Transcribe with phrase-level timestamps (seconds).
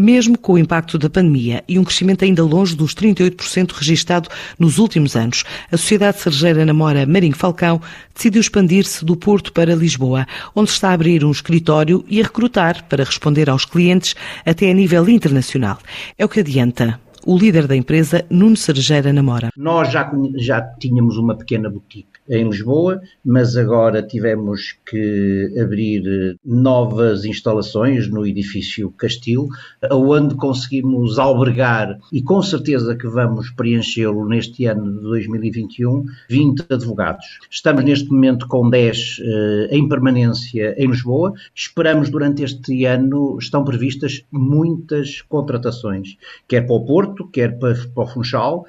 [0.00, 4.78] Mesmo com o impacto da pandemia e um crescimento ainda longe dos 38% registado nos
[4.78, 7.82] últimos anos, a Sociedade Cerejeira Namora Marinho Falcão
[8.14, 10.26] decidiu expandir-se do Porto para Lisboa,
[10.56, 14.14] onde está a abrir um escritório e a recrutar para responder aos clientes
[14.46, 15.78] até a nível internacional.
[16.16, 19.50] É o que adianta o líder da empresa, Nuno Cerejeira Namora.
[19.56, 26.34] Nós já, já tínhamos uma pequena boutique em Lisboa, mas agora tivemos que abrir eh,
[26.44, 29.48] novas instalações no edifício Castil,
[29.90, 37.26] onde conseguimos albergar, e com certeza que vamos preenchê-lo neste ano de 2021, 20 advogados.
[37.50, 41.32] Estamos neste momento com 10 eh, em permanência em Lisboa.
[41.54, 46.16] Esperamos durante este ano, estão previstas muitas contratações,
[46.46, 48.64] quer para o Porto, quer para, para o Funchal,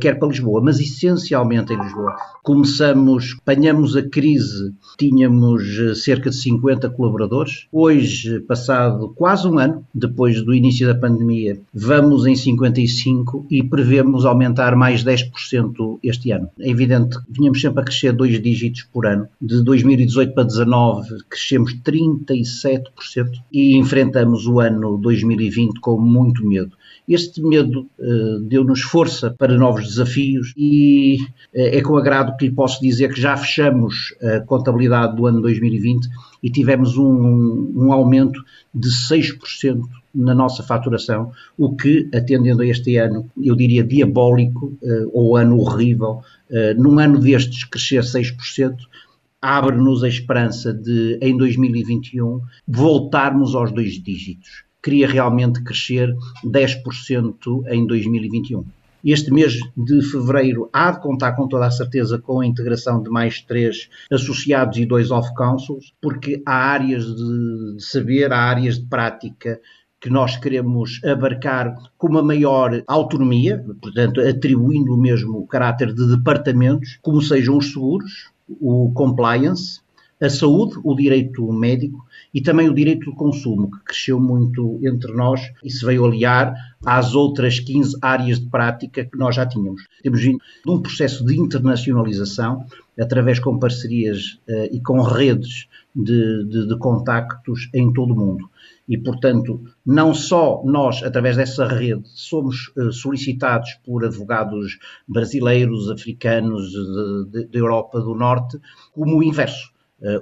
[0.00, 2.16] quer para Lisboa, mas essencialmente em Lisboa.
[2.42, 7.66] Começamos, apanhamos a crise, tínhamos eh, cerca de 50 colaboradores.
[7.70, 14.24] Hoje, passado quase um ano depois do início da pandemia, vamos em 55 e prevemos
[14.24, 16.48] aumentar mais 10% este ano.
[16.58, 19.28] É evidente que vinhamos sempre a crescer dois dígitos por ano.
[19.40, 22.84] De 2018 para 2019 crescemos 37%
[23.52, 26.72] e enfrentamos o ano 2020 com muito medo.
[27.08, 31.18] Este medo uh, deu-nos força para novos desafios e
[31.54, 35.40] uh, é com agrado que lhe posso dizer que já fechamos a contabilidade do ano
[35.40, 36.08] 2020
[36.42, 38.42] e tivemos um, um aumento
[38.74, 39.80] de 6%
[40.14, 45.58] na nossa faturação, o que, atendendo a este ano, eu diria diabólico, uh, ou ano
[45.58, 46.20] horrível,
[46.78, 48.74] num ano destes crescer 6%,
[49.40, 56.14] abre-nos a esperança de, em 2021, voltarmos aos dois dígitos queria realmente crescer
[56.44, 57.34] 10%
[57.68, 58.64] em 2021.
[59.10, 63.08] Este mês de fevereiro há de contar com toda a certeza com a integração de
[63.08, 69.58] mais três associados e dois off-councils, porque há áreas de saber, há áreas de prática
[69.98, 76.98] que nós queremos abarcar com uma maior autonomia, portanto, atribuindo o mesmo caráter de departamentos,
[77.00, 79.80] como sejam os seguros, o compliance,
[80.20, 85.12] a saúde, o direito médico e também o direito do consumo, que cresceu muito entre
[85.12, 89.82] nós e se veio aliar às outras 15 áreas de prática que nós já tínhamos.
[90.02, 92.64] Temos vindo de um processo de internacionalização,
[92.98, 98.50] através com parcerias uh, e com redes de, de, de contactos em todo o mundo.
[98.88, 106.72] E, portanto, não só nós, através dessa rede, somos uh, solicitados por advogados brasileiros, africanos,
[107.30, 108.58] da Europa do Norte,
[108.92, 109.72] como o inverso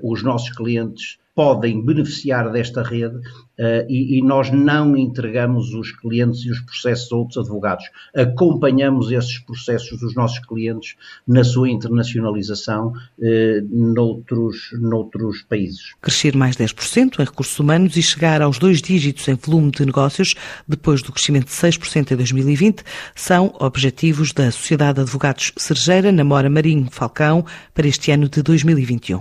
[0.03, 6.41] os nossos clientes podem beneficiar desta rede uh, e, e, nós não entregamos os clientes
[6.47, 7.85] e os processos a outros advogados.
[8.17, 10.97] Acompanhamos esses processos dos nossos clientes
[11.29, 15.95] na sua internacionalização uh, noutros, noutros países.
[16.01, 20.35] Crescer mais 10% em recursos humanos e chegar aos dois dígitos em volume de negócios
[20.67, 22.83] depois do crescimento de 6% em 2020
[23.15, 27.45] são objetivos da Sociedade de Advogados Sergeira Namora Marinho Falcão
[27.75, 29.21] para este ano de 2021.